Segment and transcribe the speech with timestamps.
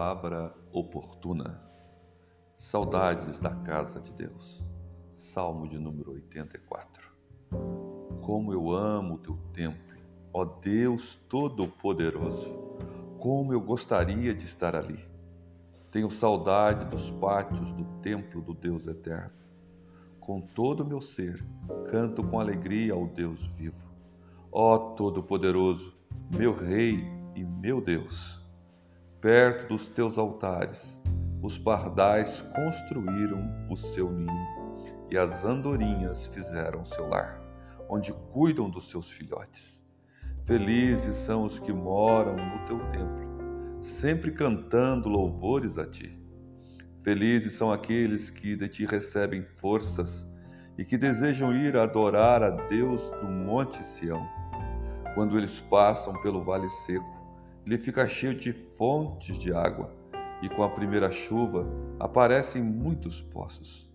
[0.00, 1.60] palavra oportuna.
[2.56, 4.66] Saudades da casa de Deus.
[5.14, 7.06] Salmo de número 84.
[8.22, 9.98] Como eu amo o teu templo,
[10.32, 12.50] ó Deus Todo-Poderoso.
[13.18, 15.04] Como eu gostaria de estar ali.
[15.90, 19.34] Tenho saudade dos pátios do templo do Deus eterno.
[20.18, 21.38] Com todo o meu ser,
[21.90, 23.76] canto com alegria ao Deus vivo.
[24.50, 25.94] Ó Todo-Poderoso,
[26.34, 27.04] meu Rei
[27.36, 28.39] e meu Deus
[29.20, 30.98] perto dos teus altares.
[31.42, 34.48] Os pardais construíram o seu ninho
[35.10, 37.40] e as andorinhas fizeram seu lar,
[37.88, 39.82] onde cuidam dos seus filhotes.
[40.44, 46.18] Felizes são os que moram no teu templo, sempre cantando louvores a ti.
[47.02, 50.26] Felizes são aqueles que de ti recebem forças
[50.78, 54.26] e que desejam ir adorar a Deus no Monte Sião.
[55.14, 57.19] Quando eles passam pelo vale seco,
[57.66, 59.92] ele fica cheio de fontes de água,
[60.42, 61.66] e com a primeira chuva
[61.98, 63.90] aparecem muitos poços.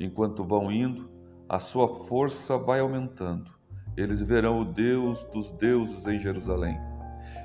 [0.00, 1.08] Enquanto vão indo,
[1.48, 3.50] a sua força vai aumentando.
[3.96, 6.78] Eles verão o Deus dos deuses em Jerusalém.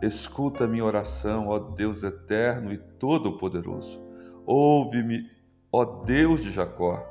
[0.00, 4.00] Escuta minha oração, ó Deus eterno e todo-poderoso.
[4.46, 5.28] Ouve-me,
[5.72, 7.04] ó Deus de Jacó.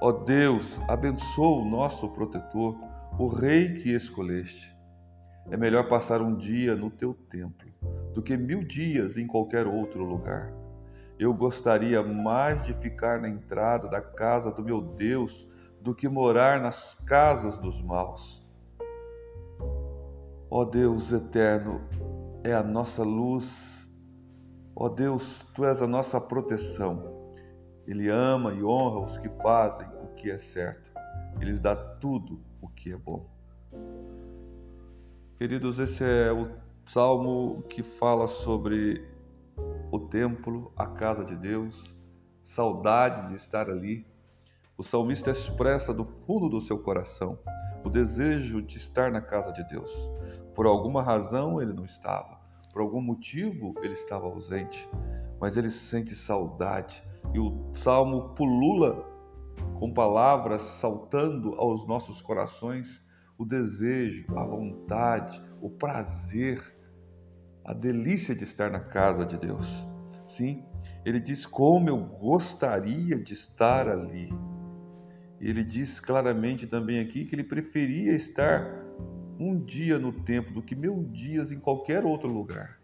[0.00, 2.74] Ó Deus, abençoa o nosso protetor,
[3.18, 4.74] o rei que escolheste.
[5.48, 7.70] É melhor passar um dia no teu templo
[8.12, 10.52] do que mil dias em qualquer outro lugar.
[11.18, 15.48] Eu gostaria mais de ficar na entrada da casa do meu Deus
[15.80, 18.46] do que morar nas casas dos maus.
[20.50, 21.80] Ó Deus eterno,
[22.42, 23.88] é a nossa luz.
[24.74, 27.20] Ó Deus, tu és a nossa proteção.
[27.86, 30.90] Ele ama e honra os que fazem o que é certo.
[31.40, 33.26] Ele dá tudo o que é bom.
[35.40, 36.50] Queridos, esse é o
[36.84, 39.08] salmo que fala sobre
[39.90, 41.82] o templo, a casa de Deus,
[42.44, 44.06] saudade de estar ali.
[44.76, 47.38] O salmista expressa do fundo do seu coração
[47.82, 49.90] o desejo de estar na casa de Deus.
[50.54, 52.38] Por alguma razão ele não estava,
[52.70, 54.86] por algum motivo ele estava ausente,
[55.40, 57.02] mas ele sente saudade.
[57.32, 59.06] E o salmo pulula
[59.78, 63.02] com palavras saltando aos nossos corações
[63.40, 66.62] o desejo, a vontade, o prazer,
[67.64, 69.88] a delícia de estar na casa de Deus.
[70.26, 70.62] Sim,
[71.06, 74.30] ele diz como eu gostaria de estar ali.
[75.40, 78.70] Ele diz claramente também aqui que ele preferia estar
[79.38, 82.78] um dia no templo do que mil dias em qualquer outro lugar.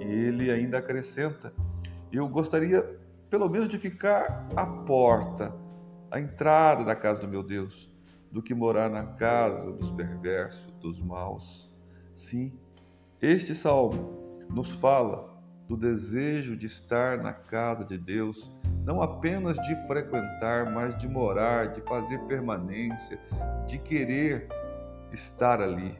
[0.00, 1.54] E ele ainda acrescenta:
[2.10, 2.82] eu gostaria
[3.30, 5.54] pelo menos de ficar à porta,
[6.10, 7.89] à entrada da casa do meu Deus
[8.30, 11.70] do que morar na casa dos perversos, dos maus.
[12.14, 12.52] Sim,
[13.20, 15.30] este salmo nos fala
[15.68, 18.50] do desejo de estar na casa de Deus,
[18.84, 23.20] não apenas de frequentar, mas de morar, de fazer permanência,
[23.66, 24.48] de querer
[25.12, 25.96] estar ali.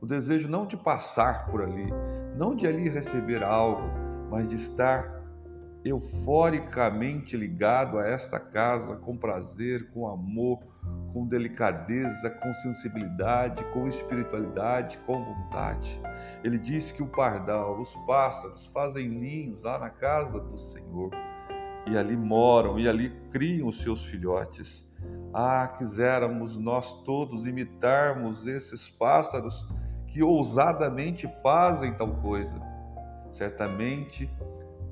[0.00, 1.88] O desejo não de passar por ali,
[2.36, 3.82] não de ali receber algo,
[4.30, 5.20] mas de estar
[5.84, 10.60] euforicamente ligado a esta casa com prazer, com amor,
[11.12, 16.00] com delicadeza, com sensibilidade, com espiritualidade, com vontade.
[16.44, 21.10] Ele diz que o pardal, os pássaros fazem ninhos lá na casa do Senhor
[21.90, 24.88] e ali moram e ali criam os seus filhotes.
[25.32, 29.66] Ah, quiséramos nós todos imitarmos esses pássaros
[30.06, 32.60] que ousadamente fazem tal coisa.
[33.32, 34.30] Certamente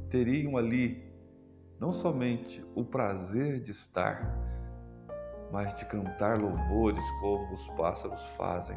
[0.09, 1.09] teriam ali
[1.78, 4.37] não somente o prazer de estar,
[5.53, 8.76] mas de cantar louvores como os pássaros fazem.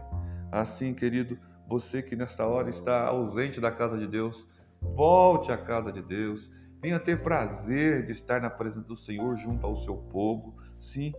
[0.52, 1.38] Assim, querido,
[1.68, 4.46] você que nesta hora está ausente da casa de Deus,
[4.82, 6.52] volte à casa de Deus.
[6.82, 10.56] Venha ter prazer de estar na presença do Senhor junto ao seu povo.
[10.80, 11.14] Sim,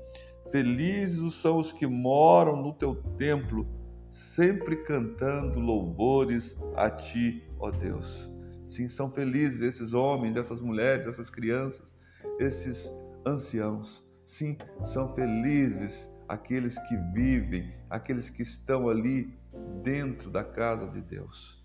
[0.51, 3.67] felizes são os que moram no teu templo,
[4.11, 8.31] sempre cantando louvores a ti, ó Deus.
[8.65, 11.83] Sim, são felizes esses homens, essas mulheres, essas crianças,
[12.39, 12.93] esses
[13.25, 14.02] anciãos.
[14.33, 14.57] Sim,
[14.87, 19.31] são felizes aqueles que vivem, aqueles que estão ali
[19.83, 21.63] dentro da casa de Deus.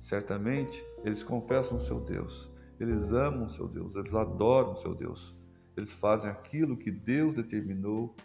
[0.00, 2.50] Certamente eles confessam seu Deus,
[2.80, 5.36] eles amam o seu Deus, eles adoram seu Deus,
[5.76, 8.16] eles fazem aquilo que Deus determinou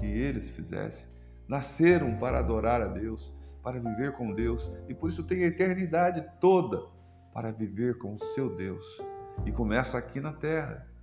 [0.00, 1.06] que eles fizessem.
[1.46, 3.30] Nasceram para adorar a Deus,
[3.62, 6.82] para viver com Deus e por isso têm a eternidade toda
[7.34, 8.86] para viver com o seu Deus.
[9.44, 10.95] E começa aqui na terra.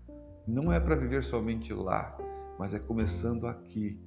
[0.45, 2.17] Não é para viver somente lá,
[2.59, 3.97] mas é começando aqui,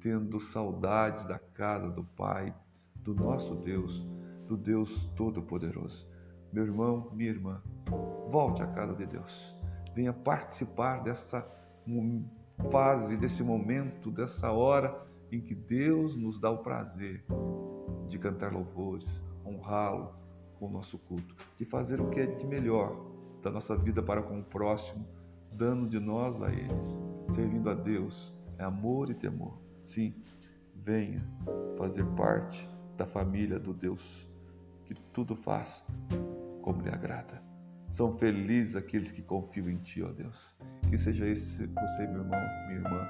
[0.00, 2.54] tendo saudades da casa do Pai,
[2.94, 4.06] do nosso Deus,
[4.46, 6.08] do Deus Todo-Poderoso.
[6.52, 7.60] Meu irmão, minha irmã,
[8.30, 9.56] volte à casa de Deus.
[9.92, 11.44] Venha participar dessa
[12.70, 14.96] fase, desse momento, dessa hora
[15.32, 17.24] em que Deus nos dá o prazer
[18.06, 20.14] de cantar louvores, honrá-lo
[20.56, 22.96] com o nosso culto, de fazer o que é de melhor
[23.42, 25.04] da nossa vida para com o próximo,
[25.52, 26.98] dando de nós a eles,
[27.30, 29.58] servindo a Deus, é amor e temor.
[29.84, 30.14] Sim,
[30.74, 31.18] venha
[31.76, 34.28] fazer parte da família do Deus
[34.84, 35.84] que tudo faz
[36.62, 37.42] como lhe agrada.
[37.88, 40.56] São felizes aqueles que confiam em Ti, ó Deus.
[40.88, 43.08] Que seja esse você, meu irmão, minha irmã,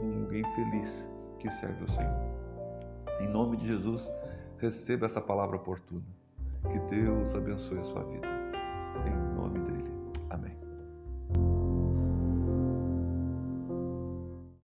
[0.00, 1.08] um alguém feliz
[1.38, 3.20] que serve o Senhor.
[3.20, 4.10] Em nome de Jesus,
[4.58, 6.04] receba essa palavra oportuna.
[6.70, 8.37] Que Deus abençoe a sua vida.